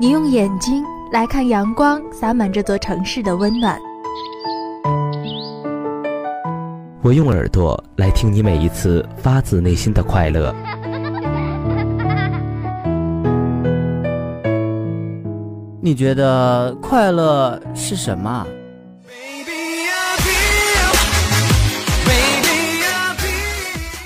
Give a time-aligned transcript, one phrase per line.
[0.00, 3.78] 你用眼睛来看阳光洒满这座城市的温暖，
[7.02, 10.54] 我用耳朵来听你每一次发自内心的快乐。
[15.82, 18.46] 你觉得快乐是什么？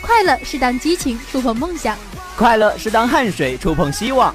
[0.02, 1.96] 快乐是当激情触碰梦想，
[2.36, 4.34] 快乐是当汗水触碰希望，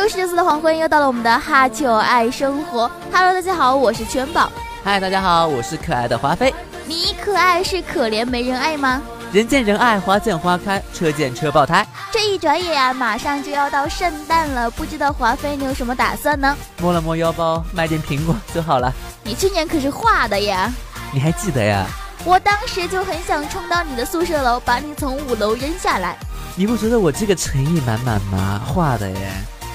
[0.00, 2.90] 又是周四的黄昏，又到了我们的哈九爱生活。
[3.12, 4.50] Hello，大家好，我是全宝。
[4.82, 6.54] 嗨，大家好，我是可爱的华妃。
[6.86, 9.02] 你可爱是可怜没人爱吗？
[9.30, 11.86] 人见人爱，花见花开，车见车爆胎。
[12.10, 16.56] 这一转眼啊，马上就要到圣诞了，不知道华妃你有什么打算呢？
[16.80, 18.90] 摸了摸腰包，买点苹果就好了。
[19.22, 20.72] 你去年可是画的呀，
[21.12, 21.84] 你还记得呀？
[22.24, 26.16] 我当时就很想冲到你的宿舍楼，把你从五楼扔下来。
[26.56, 28.62] 你不觉得我这个诚意满满吗？
[28.66, 29.30] 画的耶。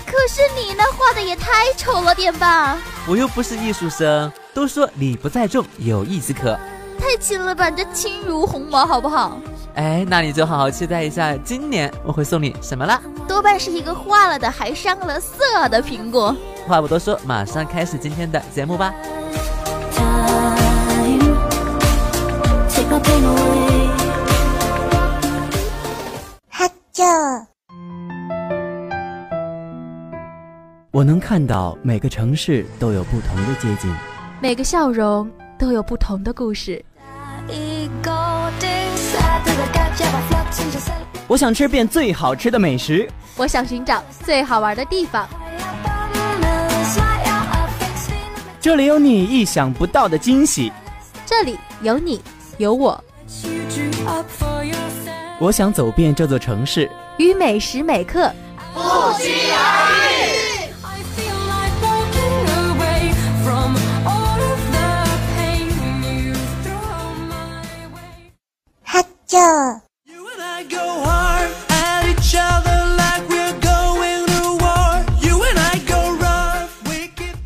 [0.05, 2.77] 可是你那画的也太丑了点吧？
[3.07, 6.57] 我又不是艺术生，都说礼不在重，有意即可。
[6.97, 9.37] 太轻了吧，这轻如鸿毛，好不好？
[9.75, 13.01] 哎，那你就好好期待一下，今年我会送你什么了？
[13.27, 16.33] 多半是一个化了的还上了色的苹果。
[16.65, 18.93] 话不多说，马上开始今天的节目吧。
[26.49, 27.54] 哈啾！
[30.95, 33.93] 我能看到每个城市都有不同的街景，
[34.39, 36.81] 每个笑容都有不同的故事。
[41.27, 43.05] 我想吃遍最好吃的美食，
[43.35, 45.27] 我想寻找最好玩的地方。
[48.61, 50.71] 这里有你意想不到的惊喜，
[51.25, 52.21] 这里有你
[52.57, 53.03] 有我。
[55.41, 58.31] 我想走遍这座城市，与每时每刻
[58.73, 58.79] 不
[59.19, 60.04] 期而遇。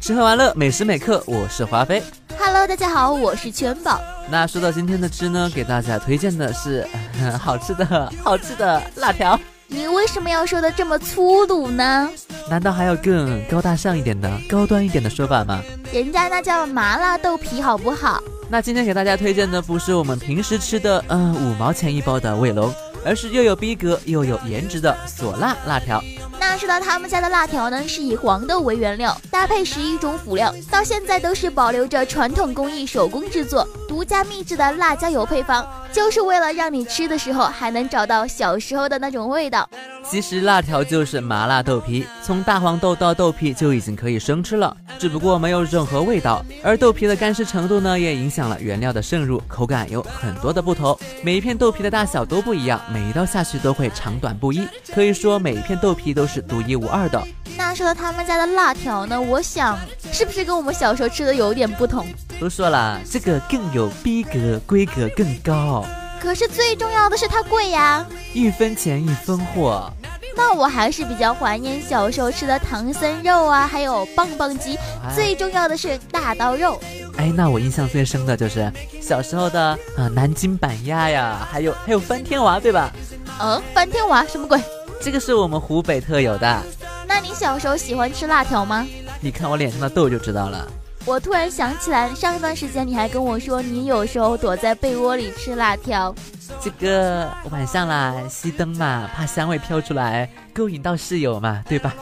[0.01, 2.01] 吃喝玩乐，每时每刻，我是华妃。
[2.37, 4.01] Hello，大家好，我是全宝。
[4.27, 6.87] 那说到今天的吃呢，给大家推荐的是
[7.39, 9.39] 好吃的好吃的辣条。
[9.67, 12.09] 你为什么要说的这么粗鲁呢？
[12.49, 15.61] 难道还有更高大上一点的、高端一点的说法吗？
[15.93, 18.19] 人家那叫麻辣豆皮，好不好？
[18.51, 22.73] 那今天给大家推荐的不是我们平时吃的，嗯，五毛钱一包的卫龙，
[23.05, 26.01] 而是又有逼格又有颜值的索辣辣条。
[26.39, 39.69] 那说到他们家的辣条呢，是以黄豆为原料，搭配十一种辅料，到现在都是保留着传统工艺手工制作，独家秘制的辣椒油配方，就是为了让你吃的时候还能找到小时候的那种味道。
[40.09, 46.43] 其实辣条就是麻辣豆皮，从大黄豆到豆皮就已经可以生吃了，只不过没有任何味道。
[46.63, 50.97] 而豆皮的干湿程度呢，也影响了原料的渗入，口感有很多的不同。
[51.21, 57.23] 每一片豆皮的大小都不一样，每一刀下去都会长短不一，可以说每一片豆皮都是独一无二的。
[57.55, 59.77] 那说到他们家的辣条呢，我想
[60.11, 62.07] 是不是跟我们小时候吃的有点不同？
[62.41, 65.85] 都说了，这个更有逼格，规格更高。
[66.21, 69.91] 可是最重要的是它贵呀，一分钱一分货。
[70.35, 74.77] 那我还是比较怀念小时候吃的唐僧肉啊，还有棒棒鸡，
[75.15, 76.79] 最重要的是大刀肉。
[77.17, 78.71] 哎，那我印象最深的就是
[79.01, 82.91] 小时候的啊南京板鸭呀，还有还有翻天娃，对吧？
[83.39, 84.61] 嗯，翻天娃什么鬼？
[85.01, 86.63] 这个是我们湖北特有的。
[87.07, 88.85] 那你小时候喜欢吃辣条吗？
[89.19, 90.65] 你看我脸上的痘就知道了。
[91.09, 96.13] 我突然想起来，上一段时间你还跟我说，你有时候躲在被窝里吃辣条。
[96.61, 101.95] 这个晚上啦，熄灯嘛，怕香味飘出来勾引到室友嘛，对吧？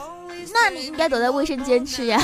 [0.52, 2.22] 那你应该躲在卫生间吃呀。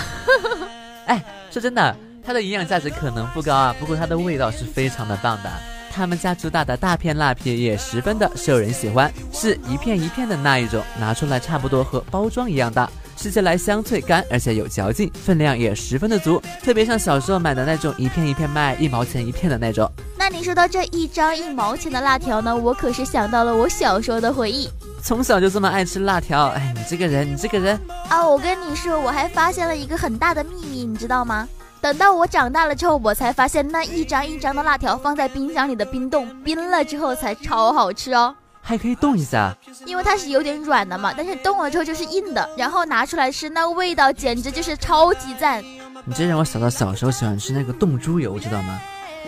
[1.08, 5.50] 哎，说真的，它的营养价值可能不高啊，不过它的味道是非常的棒的。
[5.90, 12.90] 他们家主打的大片辣片也十分的受人喜欢，是一片一片的那一种，拿出来差不多和包装一样大。
[13.16, 19.90] 吃起来香脆干，而且有嚼劲，分量也十分的足，特别像小时候买的那种一片一片卖一毛钱一片的那种。
[20.18, 24.68] 那你说到这一张一毛钱的辣条呢，我可是想到了我小时候的回忆。
[25.02, 27.78] 从小就这么爱吃辣条，哎，你这个人，你这个人
[28.08, 28.26] 啊！
[28.26, 31.46] 我跟你说，我还发现了一个很大的秘密，你知道吗？
[31.82, 38.34] 等到我长大了之后，我才发现那一张一张的辣条放在冰箱里的冰冻冰了之后才超好吃哦，
[38.66, 45.62] 还可以冻一下，因为它是有点软的嘛，但是冻了之后就是硬的，然后拿出来吃，那个味道简直就是超级赞。
[46.06, 48.80] 你这让我想到小时候喜欢吃那个冻猪油，知道吗？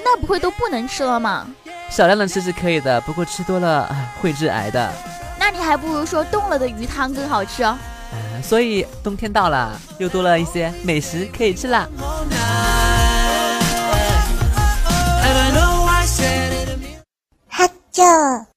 [0.03, 1.47] 那不会都不能吃了吗？
[1.91, 4.91] 少量的吃是可以的，不过吃多了会致癌的。
[5.39, 7.77] 那你还不如说冻了的鱼汤更好吃哦。
[8.43, 11.87] 所以冬天到了，又多了一些美食可以吃啦。
[17.49, 18.56] 哈啾。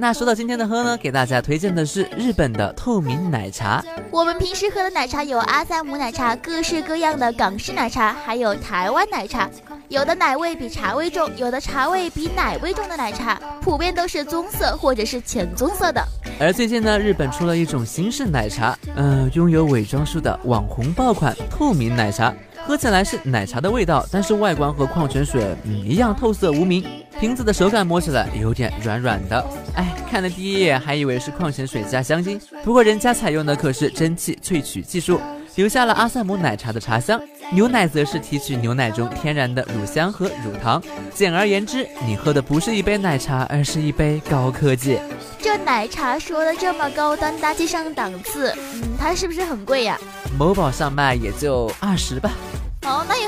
[0.00, 3.84] 那说到今天的喝呢，给大家推荐的是日本的透明奶茶。
[4.12, 9.50] 我们平时喝的奶茶有阿萨姆奶茶，各式各样的港式奶茶，还有台湾奶茶。
[9.88, 16.00] 有的奶味比茶味重，有的茶味比奶味重的奶茶，普遍都是棕色或者是浅棕色的。
[16.38, 22.32] 而最近呢，日本出了一种新式奶茶，呃，拥有伪装术的网红爆款透明奶茶。
[22.68, 26.84] 喝起来是奶茶的味道，但是外观和矿泉水嗯一样透色无名。
[27.18, 29.42] 瓶子的手感摸起来有点软软的，
[29.74, 35.18] 哎，看了第一眼还以为是矿泉水加香精，不过人家采用的可是蒸汽萃取技术，
[35.54, 37.18] 留下了阿萨姆奶茶的茶香。
[37.50, 40.80] 牛奶则是提取牛奶中天然的乳香和乳糖。
[41.14, 44.98] 简而言之，你喝的不是一杯奶茶，而是一杯高科技。
[45.40, 49.98] 这奶茶说的这么高端大气上档次，嗯，它是不是很贵呀？
[50.38, 52.30] 某宝上卖也就二十吧。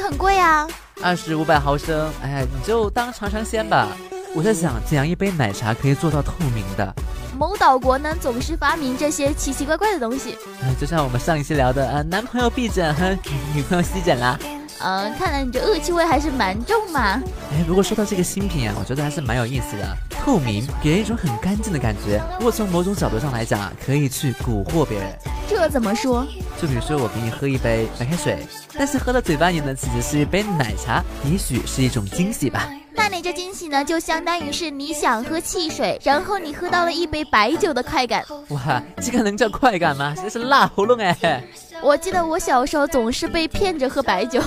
[0.00, 0.66] 很贵啊，
[1.02, 3.88] 二十五百毫升，哎，你就当尝尝鲜吧。
[4.34, 6.94] 我在想，怎样一杯奶茶可以做到透明的？
[7.36, 10.36] 某岛国呢，总是发明这些奇奇怪怪的东西。
[10.62, 13.16] 哎，就像我们上一期聊的，呃，男朋友闭诊和
[13.54, 14.38] 女朋友吸诊啦。
[14.82, 17.20] 嗯，看来你这恶气味还是蛮重嘛。
[17.52, 19.96] 哎，不过说到这个新品啊，我觉得还是蛮有意思的。
[20.24, 22.22] 透明，给人一种很干净的感觉。
[22.38, 25.18] 如果从某种角度上来讲，可以去蛊惑别人。
[25.50, 26.24] 这怎么说？
[26.62, 28.38] 就比如说我给你喝一杯白开水，
[28.78, 32.70] 但是喝到嘴巴里呢，其实是一杯奶茶，也许是一种惊喜吧。
[32.94, 38.24] 那你这惊喜呢，就相当于是你想喝汽水，然后你喝到了一杯白酒的快感。
[38.50, 40.14] 哇，这个能叫快感吗？
[40.16, 41.42] 这是辣喉咙哎。
[41.82, 44.40] 我记得我小时候总是被骗着喝白酒。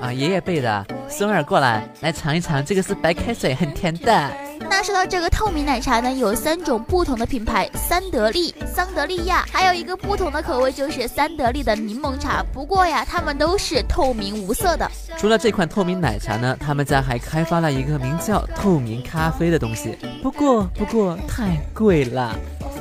[0.00, 0.86] 啊，爷爷背的。
[1.06, 4.32] 孙儿过来，来尝一尝，这个是白开水，很甜的。
[4.68, 12.44] 那说到这个透明奶茶呢，有三种不同的品牌：三得利、桑德利亚，还有一个不同的口味就是三得利的柠檬茶。
[12.52, 14.90] 不过呀，它们都是透明无色的。
[15.16, 19.96] 除了这款透明奶茶呢，他们家还开发了一个名叫透明咖啡的东西。
[20.22, 22.34] 不过，不过太贵了。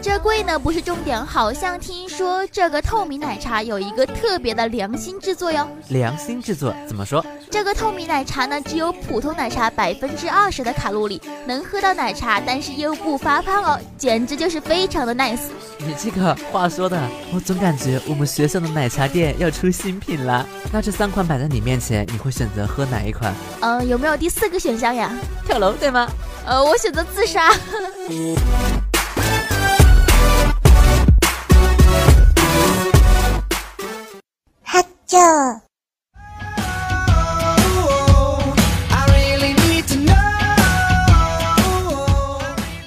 [0.06, 5.68] 这贵呢不是重点，好像听说这个透明奶茶有一个特别的良心制作哟。
[5.88, 7.26] 良心制作怎么说？
[7.50, 15.50] 这个透明奶茶呢只有普通奶茶百分之二十的卡路里，能喝到奶茶，但是又不发胖哦，简直就是非常的 nice。
[15.80, 17.02] 你这个话说的，
[17.34, 20.46] 我总感觉我们学校的奶茶店要出新品了。
[20.72, 23.34] 那这三款摆在你面前，你会选择喝哪一款？
[23.62, 25.12] 嗯，有没有第四个选项呀？
[25.48, 26.08] 跳楼对吗？
[26.46, 27.52] 呃，我选择自杀。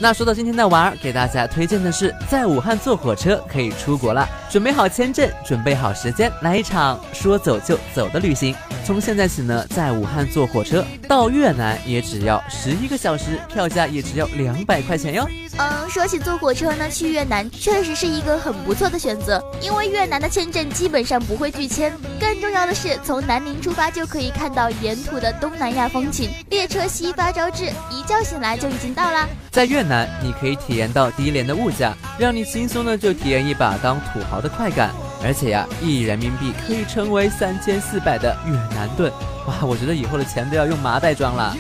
[0.00, 8.54] 那说到今天的玩儿，给大家推荐的是在武汉坐火车可以出国了，准备好签证，准备好时间，来一场说走就走的旅行。
[8.86, 15.28] 从现在起呢，在武汉坐火车到越南也只要十一个小时，票价也只要两百块钱哟。
[15.58, 21.92] 嗯，说起坐火车呢，去越南确实是一个很不错的选择，因为越南的签证基本上不会拒签。
[22.20, 29.26] 更重要的是，从南宁出发就可以看到沿途的东南亚风情，列车夕发朝至，一觉醒来就已经到啦。
[29.50, 34.94] 在越南，你可以体验到低廉的物价，让你轻松的就体验一把当土豪的快感。
[35.24, 39.10] 而且呀，一人民币可以成为三千四百的越南盾。
[39.48, 41.56] 哇，我觉得以后的钱都要用麻袋装了。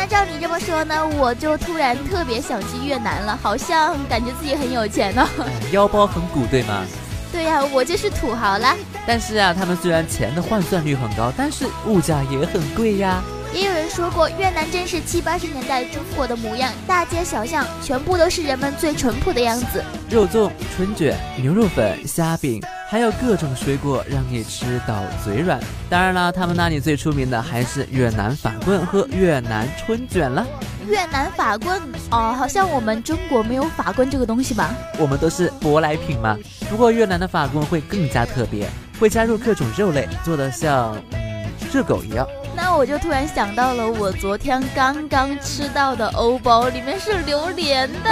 [0.00, 5.28] 那照你这么说呢，我就突然特别想去越南了，好像感觉自己很有钱呢。
[5.72, 6.84] 腰包很鼓，对吗？
[7.32, 8.76] 对呀，我就是土豪啦。
[9.04, 13.20] 但是啊，他们虽然钱的换算率很高，但是物价也很贵呀。
[13.52, 19.82] 也有人说过，越南真是七八十年代中国的模样，大街小巷全部都是人们最淳朴的样子。
[20.10, 25.58] 肉粽、春卷、牛肉粉、虾饼，还有各种水果，让你吃到嘴软。
[25.88, 30.46] 当然了，他们那里最出名的还是越南法棍和越南春卷了。
[30.86, 34.74] 越南法棍哦，好像我们中国没有法棍这个东西吧？
[34.98, 36.36] 我们都是舶来品嘛。
[36.70, 38.68] 不过越南的法棍会更加特别，
[39.00, 42.26] 会加入各种肉类，做的像嗯热狗一样。
[42.60, 48.10] 那我就突然想到了，我昨天刚刚吃到的欧包里面是榴莲的。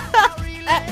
[0.64, 0.82] 哎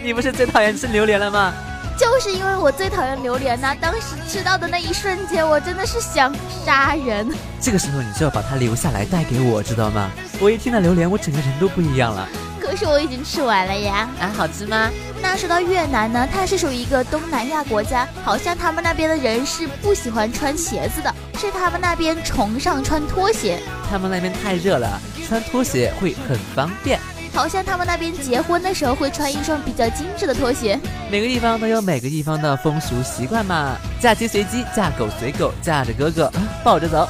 [0.00, 1.52] 你不是最讨厌吃榴莲了吗？
[1.98, 3.74] 就是因为我最讨厌榴莲呐！
[3.80, 6.32] 当时吃到的那一瞬间，我真的是想
[6.64, 7.28] 杀人。
[7.60, 10.08] 这个时候你就要把它留下来带给我，知道吗？
[10.38, 12.28] 我一听到榴莲，我整个人都不一样了。
[12.60, 14.08] 可是我已经吃完了呀！
[14.20, 14.88] 啊，好吃吗？
[15.20, 23.58] 那说到越南呢，它是属于一个东南亚国家，好像他们那边的人是不喜欢穿鞋子的，是他们那边崇尚穿拖鞋。
[23.90, 27.00] 他们那边太热了，穿拖鞋会很方便。
[27.32, 30.78] 好像他们那边结婚的时候会穿一双比较精致的拖鞋。
[31.10, 36.30] 每个地方都有每个地方的风俗习惯嘛，嫁鸡随鸡，嫁狗随狗，嫁着哥哥
[36.62, 37.08] 抱着走。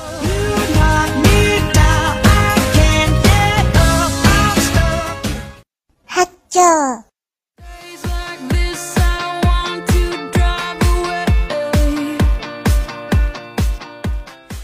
[6.07, 7.10] 哈啾。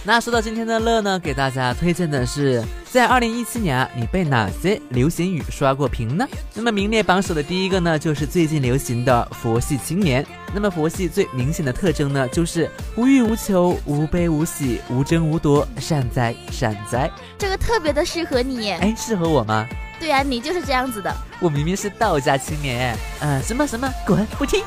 [0.07, 6.25] 那说到今天的乐呢，给大家推荐的是，在二零一七年啊，你被哪些流行语刷过屏呢？
[6.55, 10.25] 那么名列榜首的第一个呢，就是最近流行的佛系青年。
[10.55, 17.11] 那么佛系最明显的特征呢，就是无欲无求、无悲无喜、无争无夺，善哉善哉。
[17.37, 19.67] 这个特别的适合你，哎，适合我吗？
[19.99, 21.13] 对啊，你就是这样子的。
[21.41, 24.63] 我明明是道家青年，嗯，什么什么，滚，不听。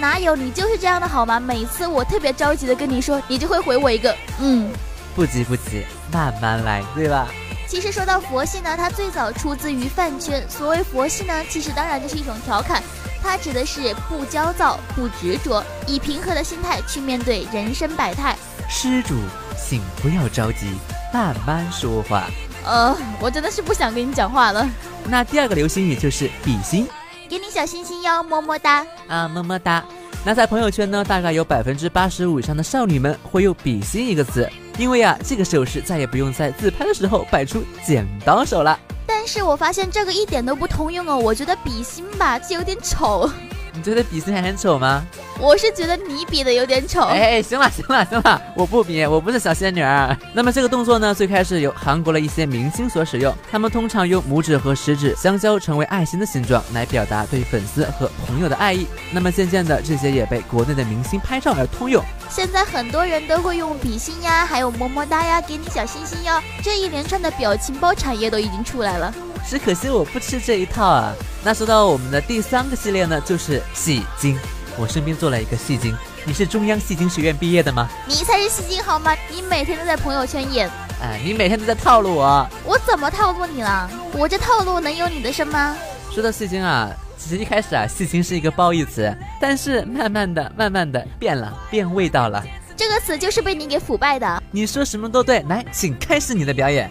[0.00, 1.38] 哪有你就是这样的好吗？
[1.38, 4.70] 每次我特别着急的跟你说，你就会回我一个嗯，
[5.14, 7.28] 不急不急，慢慢来，对吧？
[7.66, 10.44] 其实说到佛系呢，它最早出自于饭圈。
[10.48, 12.82] 所谓佛系呢，其实当然就是一种调侃，
[13.22, 18.36] 它指的是不焦躁、不执着，以平和的心态去面对人生百态。
[18.68, 19.14] 施主，
[19.56, 20.78] 请不要着急，
[21.12, 22.24] 慢慢说话。
[22.64, 24.68] 呃，我真的是不想跟你讲话了。
[25.06, 26.86] 那第二个流行语就是比心。
[27.28, 29.84] 给你小心心哟，么么哒啊，么么哒。
[30.24, 38.78] 那在朋友圈呢，大概有百分之八十五以上的少女们会用“比心”一个词，因为呀，这个手势再也不用在自拍的时候摆出剪刀手了。
[39.06, 43.30] 但是我发现这个一点都不通用哦，我觉得比心吧，就有点丑。
[43.72, 45.04] 你觉得比心还很丑吗？
[45.40, 47.02] 我是觉得你比的有点丑。
[47.02, 50.16] 哎，行了行了行了，我不比，我不是小仙女儿。
[50.32, 58.86] 那么这个动作呢，最开始由韩国的一些明星所使用，他们通常用拇指和食指相交成为爱心的形状来表达对粉丝和朋友的爱意。
[59.10, 62.02] 那么渐渐的，这些也被国内的明星拍照而通用。
[62.30, 69.12] 现在很多人都会用比心呀，还有么么哒呀，给你小心心哟，这一连串的表情包产业都已经出来了。
[69.46, 71.12] 只可惜我不吃这一套啊。
[71.42, 74.38] 那说到我们的第三个系列呢，就是戏精。
[74.76, 77.88] 我身边做了一个戏精，你是中央戏精学院毕业的吗？
[78.06, 79.14] 你才是戏精好吗？
[79.30, 80.68] 你每天都在朋友圈演，
[81.00, 82.46] 哎，你每天都在套路我。
[82.64, 83.88] 我怎么套路你了？
[84.12, 85.76] 我这套路能有你的深吗？
[86.12, 92.44] 说到戏精啊，其实一开始啊，戏精是一个褒义词，但是慢慢的、慢慢的变了，变味道了。
[92.76, 94.42] 这个词就是被你给腐败的。
[94.50, 96.90] 你说什么都对，来，请开始你的表演。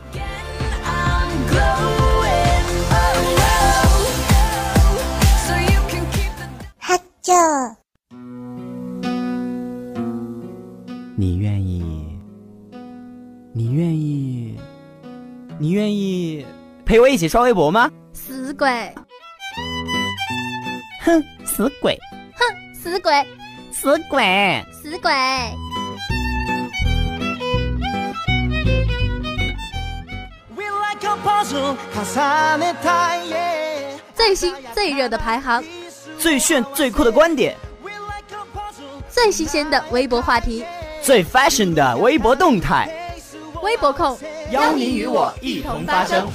[7.34, 7.40] 就
[11.18, 11.84] 你愿意？
[13.54, 14.56] 你愿意？
[15.58, 16.46] 你愿意
[16.86, 17.90] 陪我一起刷微博吗？
[18.14, 18.94] 死鬼！
[21.02, 21.98] 哼，死鬼！
[22.36, 23.26] 哼，死鬼！
[23.72, 24.64] 死鬼！
[24.72, 25.12] 死鬼！
[34.14, 35.64] 最新最热的排行。
[36.24, 37.54] 最炫最酷的观点，
[39.10, 40.64] 最新鲜的微博话题，
[41.02, 42.90] 最 fashion 的微博动态，
[43.62, 44.18] 微博控
[44.50, 46.26] 邀您与我一同发声。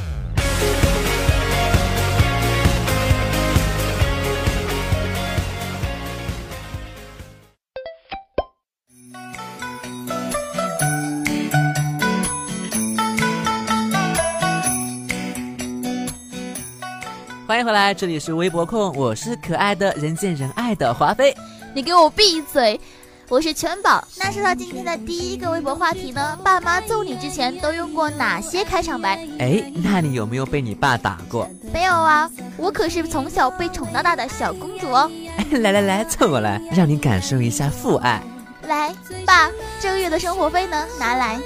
[17.58, 21.36] 欢迎回来，这里是微博控，我是可爱的人见人爱的华妃。
[21.74, 22.80] 你给我闭嘴！
[23.28, 24.06] 我是全宝。
[24.16, 29.18] 那说到今天的第一个微博话题呢，爸妈揍你之前都用过哪些开场白？
[29.40, 31.50] 哎，那你有没有被你爸打过？
[31.74, 35.10] 没有啊，我可是从小被宠到大的小公主哦。
[35.50, 38.22] 来来来，凑过来，让你感受一下父爱。
[38.68, 38.94] 来，
[39.26, 39.50] 爸，
[39.80, 40.86] 这个月的生活费呢？
[41.00, 41.40] 拿来。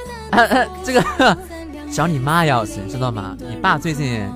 [0.85, 1.39] 这个
[1.91, 3.35] 找你妈要去，知道吗？
[3.39, 4.31] 你爸最近。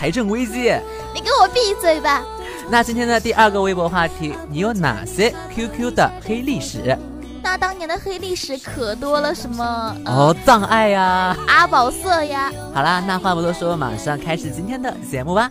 [0.00, 0.74] 财政危机，
[1.12, 2.24] 你给我闭嘴吧！
[2.70, 6.96] 那今天的第二个微博话题，你有哪些 QQ 的黑历史？
[7.42, 12.50] 那当年的黑历史可多了，什么哦，葬爱呀，阿宝色呀。
[12.72, 15.50] 好啦，那话不多说，马上开始今天的节目吧。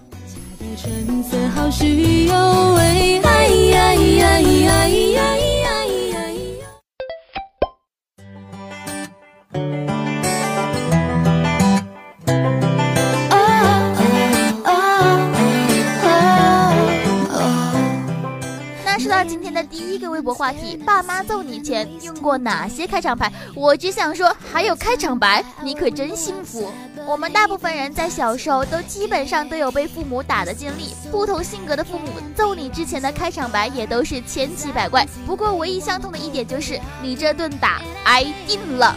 [20.49, 23.31] 话题：爸妈揍你前用过哪些开场白？
[23.53, 26.73] 我只想说，还有开场白，你可真幸福。
[27.05, 35.07] 我们大部分人在小时候都基本上都有被父母打的经历，不同性格的父母揍你之前的开场白也都是千奇百怪。
[35.23, 38.95] 不过唯一相同的一点就是，你这顿打挨定了。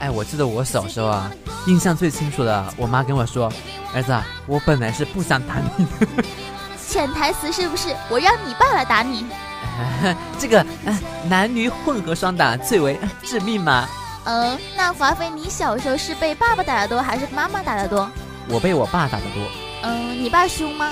[0.00, 1.30] 哎，我记得我小时候啊，
[1.66, 3.52] 印象最清楚的，我妈跟我说
[3.92, 6.24] ：“儿子，我本来是不想打你的。”
[6.88, 9.26] 潜台词是不是我让你爸来打你？
[10.38, 10.64] 这个
[11.28, 13.86] 男女混合双打最为致命吗？
[14.24, 18.08] 嗯，那华妃，你小时候是被爸爸打的多还是妈妈打的多？
[18.48, 19.42] 我被我爸打的多。
[19.82, 20.90] 嗯，你爸凶吗？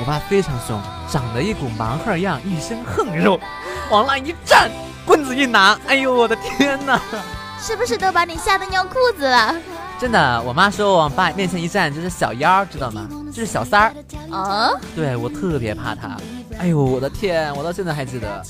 [0.00, 3.38] 我爸非常凶，长得一股蛮横样，一身横肉，
[3.90, 4.70] 往那一站，
[5.04, 7.00] 棍子一拿，哎呦我的天哪！
[7.60, 9.54] 是不是都把你吓得尿裤子了？
[10.00, 13.06] 真的，我妈说我往爸面前一站就是小妖，知道吗？
[13.32, 13.94] 就是小三儿。
[14.34, 14.70] 啊？
[14.96, 16.16] 对我特别怕他。
[16.58, 18.42] 哎呦，我的天，我到现在还记得。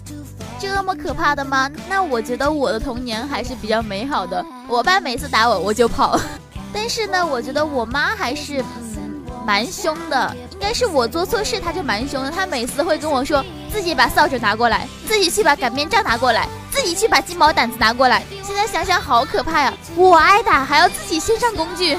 [0.60, 1.70] 这么可怕的吗？
[1.88, 4.44] 那我觉得我的童年还是比较美好的。
[4.68, 6.18] 我爸每次打我，我就跑。
[6.72, 10.36] 但是呢，我觉得我妈还是嗯蛮凶的。
[10.52, 12.30] 应该是我做错事，她就蛮凶的。
[12.30, 16.48] 她每次会跟我说，自己把扫帚拿过来，自己去把擀面杖拿过来。
[16.70, 19.74] 自己去把鸡毛掸子拿过来，现在想想好可怕呀！
[19.94, 21.98] 我挨打还要自己先上工具。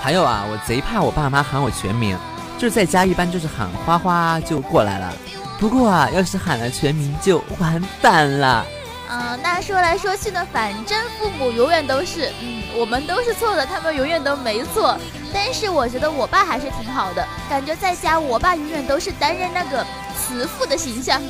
[0.00, 2.16] 还有啊，我贼怕我爸妈喊我全名，
[2.64, 5.12] 就是在家一般就是喊花花就过来了。
[5.58, 8.64] 不过啊，要是喊了全名就完蛋了。
[9.10, 14.96] 嗯，那说来说去呢，反正父母永远都是，嗯，我们都是错的，他们永远都没错。
[15.30, 19.84] 但是我觉得我爸还是挺好的，感觉在家我爸永远都是担任那个
[20.16, 21.20] 慈父的形象。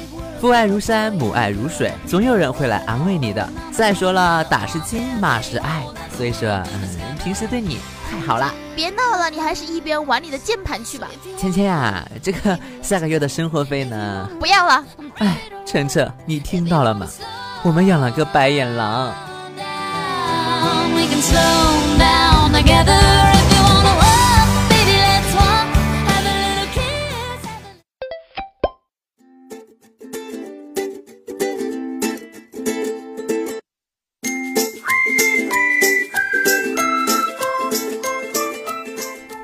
[0.41, 3.45] 父爱如山，母爱如水，总有人会来安慰你的。
[3.73, 5.83] 再说了，打是亲，骂是爱，
[6.17, 7.79] 所以说，嗯，平时对你
[8.11, 8.53] 太好了。
[8.77, 11.09] 别闹了，你还是一边玩你的键盘去吧。
[11.39, 14.29] 芊芊呀，这个下个月的生活费呢？
[14.39, 14.85] 不要了。
[15.17, 17.07] 哎，晨晨，你听到了吗？
[17.63, 19.15] 我们养了个白眼狼。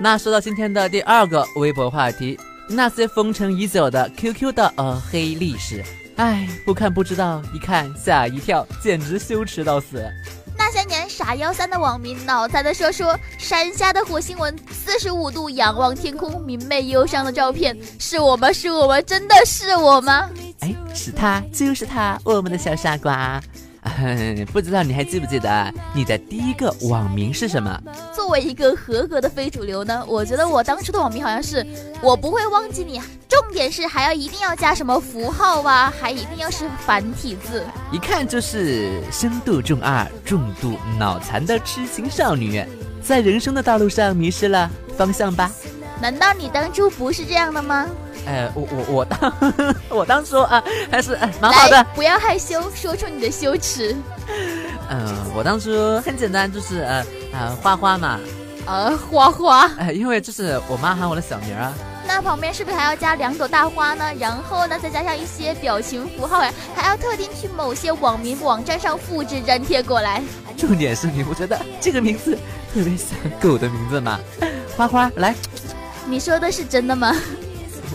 [0.03, 5.85] 那说到今天的第二个微博话题，那些封尘已久的 QQ 的呃黑历史，
[6.17, 10.03] 哎，不看不知道，一看吓一跳，简直羞耻到死。
[10.57, 18.51] 那些年傻幺三的网民脑残的说说山下的火星文，四十五度仰望天空，明媚忧伤的照片，是我吗？
[18.51, 19.03] 是我吗？
[19.03, 20.31] 真的是我吗？
[20.61, 23.39] 哎，是他，就是他，我们的小傻瓜。
[24.53, 27.81] 不知道你还记不记得你的第一个网名是什么？
[28.15, 31.65] 作为一个合格的非主流呢，我觉得我当初的网名好像是
[32.03, 42.65] 我不会忘记你，重点是还要一定要加什么符号啊，还一定要是繁体字，一看就是深度重二、重度脑残的痴情少女，
[43.03, 45.51] 在人生的道路上迷失了方向吧？
[46.01, 47.87] 难道你当初不是这样的吗？
[48.27, 49.35] 哎，我我我当
[49.89, 51.85] 我当初啊，还是蛮好的。
[51.95, 53.95] 不要害羞，说出你的羞耻。
[54.91, 58.19] 嗯，我当初很简单，就是呃呃花花嘛。
[58.67, 59.71] 呃花花。
[59.79, 61.73] 哎，因为这是我妈喊我的小名啊。
[62.07, 64.05] 那旁边是不是还要加两朵大花呢？
[64.19, 70.23] 然后呢，再加上一些表情符号呀，还要特定去某些网民网站上复制粘贴过来。
[70.57, 72.37] 重点是你不觉得这个名字
[72.75, 74.19] 特别像狗的名字吗？
[74.77, 75.35] 花花，来。
[76.11, 77.15] 你说的是真的吗？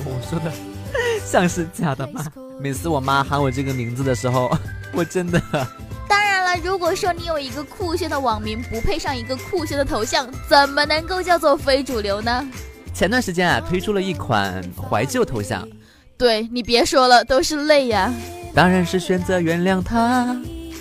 [0.05, 0.49] 我说的
[1.25, 2.25] 像是假的吗？
[2.59, 4.49] 每次我妈喊我这个名字的时候，
[4.95, 5.39] 我真的
[6.07, 12.47] 当然了，如果说你有一个酷炫的网名，不配上一个酷炫的头像，怎么能够叫做非主流呢？
[12.93, 15.67] 前段时间啊，推出了一款怀旧头像，
[16.17, 18.09] 对你别说了，都是泪呀。
[18.53, 20.33] 当然是选择原谅他。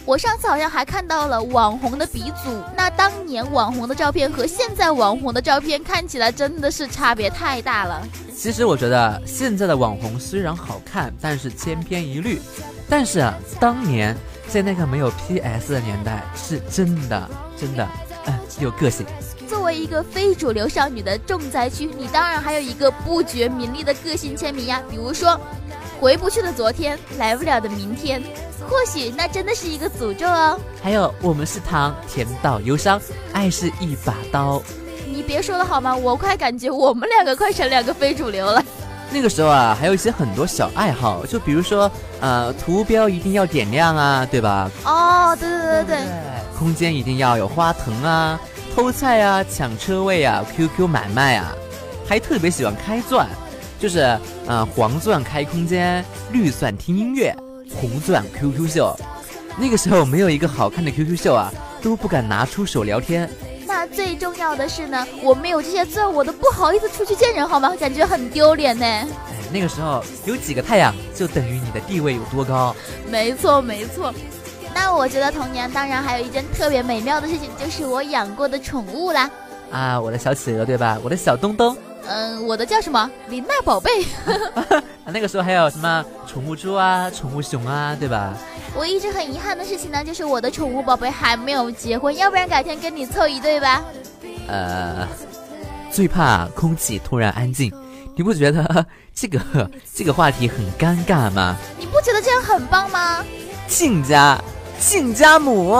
[0.07, 8.07] 我上次好像还看到了网红的鼻祖，那当年网红的照片和现在网红的照片看起来真的是差别太大了。
[8.37, 12.39] 其实我觉得现在的网红虽然好看，但是千篇一律。
[12.87, 14.15] 但是啊，当年
[14.47, 17.89] 在那个没有 PS 的年代，是真的真的，
[18.27, 19.07] 嗯，有个性。
[19.49, 25.39] 作为一个非主流少女的重灾区，你当然还有一个不绝名利的个性签名呀，比如说。
[26.01, 28.23] 回不去的昨天，来不了的明天，
[28.69, 30.59] 或许那真的是一个诅咒哦。
[30.83, 33.01] 还有，我们是糖，甜到忧伤，
[33.33, 34.61] 爱是一把刀。
[35.07, 35.97] 你别说了好吗？
[35.97, 38.63] 我快感觉我们两个快成两个非主流了。
[39.11, 44.71] 那个时候啊，还有一些很多小爱好，就比如说，呃，图标一定要点亮啊，对吧？
[44.85, 45.99] 哦，对对对对。
[46.59, 48.39] 空间一定要有花藤啊，
[48.75, 51.55] 偷菜啊，抢车位啊，QQ 买卖啊，
[52.09, 53.25] 还特别喜欢开钻。
[53.79, 57.33] 就是，呃，黄钻开空间，绿钻听音乐，
[57.73, 58.99] 红钻 QQ 秀。
[59.57, 63.31] 那个时候没有一个好看的 QQ 秀啊，都不敢拿出手聊天。
[63.65, 67.73] 那最重要的是呢，我没有这些钻，我都不好意思出去见人，好吗？
[67.79, 68.85] 感觉很丢脸呢。
[68.85, 69.07] 哎，
[69.53, 72.75] 那个时候有几个太阳，就等于你的地位有多高。
[73.09, 74.13] 没错，没错。
[74.75, 79.31] 那我觉得童年当然还有一件特别美妙的事情，就是我养过的宠物啦。
[79.71, 80.99] 啊，我的小企鹅对吧？
[81.03, 81.77] 我的小东东。
[82.07, 83.11] 嗯，我的叫什么？
[83.29, 83.91] 林娜宝贝。
[85.07, 88.35] 那个时候还有什么宠物猪啊、宠物熊啊，对吧？
[88.77, 93.83] 我一直很遗憾的事情呢，就是我的宠物宝贝还没有结婚，要不然改天跟你凑一对吧。
[94.49, 95.07] 呃，
[95.91, 97.73] 最怕空气突然安静，
[98.17, 98.85] 你不觉得
[99.15, 101.57] 这个这个话题很尴尬吗？
[101.79, 103.25] 你不觉得这样很棒吗？
[103.67, 104.39] 亲家，
[104.81, 105.75] 亲家母。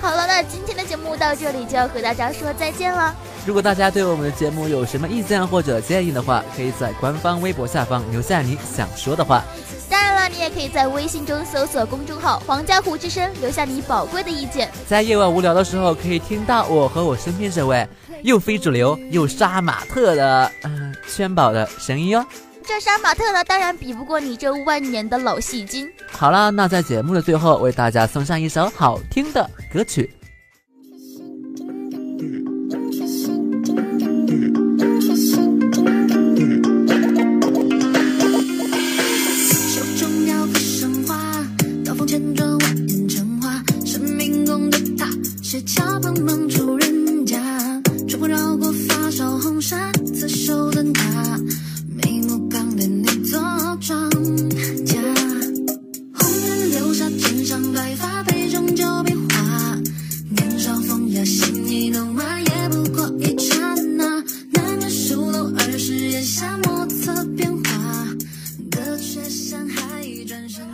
[0.00, 3.14] 好了，那今天的节目到这里就要和大家说再见了。
[3.44, 9.42] 如果大家对我们的节目有什么意见或者建议的话，可以在官方微博下方留下你想说的话。
[9.90, 14.70] 当然了，你也可以在微信中搜索公众号“皇家湖之声”，留下你宝贵的意见。
[14.86, 17.88] 在夜晚无聊的时候，可以听到我和我身边这位
[18.22, 22.24] 又非主流又杀马特的嗯圈宝的声音哟。
[22.68, 25.90] 这杀马特呢，当然比不过你这万年的老戏精。
[26.12, 30.12] 好了，那在节目的最后，为大家送上一首好听的歌曲。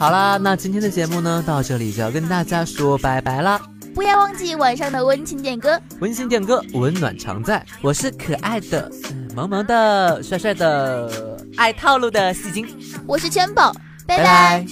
[0.05, 3.59] 好啦，那今天的节目呢，到这里就要跟大家说拜拜啦！
[3.95, 7.65] 不要忘记晚上的温情点歌，温馨点歌，温暖常在。
[7.81, 8.93] 我是可爱的、
[9.35, 12.69] 萌萌的、帅帅的、爱套路的戏精，
[13.07, 13.75] 我是圈宝，
[14.07, 14.67] 拜拜。